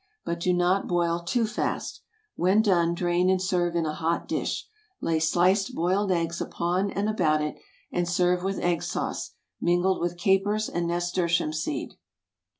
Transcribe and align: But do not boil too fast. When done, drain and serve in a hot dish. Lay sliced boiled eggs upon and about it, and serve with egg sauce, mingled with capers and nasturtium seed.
But 0.25 0.39
do 0.39 0.51
not 0.51 0.87
boil 0.87 1.19
too 1.19 1.45
fast. 1.45 2.01
When 2.35 2.63
done, 2.63 2.95
drain 2.95 3.29
and 3.29 3.39
serve 3.39 3.75
in 3.75 3.85
a 3.85 3.93
hot 3.93 4.27
dish. 4.27 4.67
Lay 4.99 5.19
sliced 5.19 5.75
boiled 5.75 6.11
eggs 6.11 6.41
upon 6.41 6.89
and 6.89 7.07
about 7.07 7.43
it, 7.43 7.57
and 7.91 8.09
serve 8.09 8.41
with 8.41 8.57
egg 8.57 8.81
sauce, 8.81 9.35
mingled 9.61 10.01
with 10.01 10.17
capers 10.17 10.67
and 10.67 10.87
nasturtium 10.87 11.53
seed. 11.53 11.97